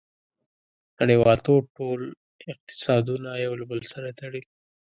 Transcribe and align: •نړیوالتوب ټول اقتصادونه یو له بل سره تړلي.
•نړیوالتوب 0.99 1.63
ټول 1.77 2.01
اقتصادونه 2.51 3.29
یو 3.43 3.53
له 3.59 3.65
بل 3.69 3.79
سره 3.93 4.07
تړلي. 4.19 4.41